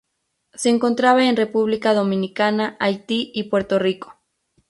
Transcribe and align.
Se 0.55 0.69
encontraba 0.71 1.25
en 1.27 1.37
República 1.37 1.93
Dominicana 1.93 2.75
Haití 2.79 3.29
y 3.35 3.43
Puerto 3.49 3.77
Rico. 3.77 4.17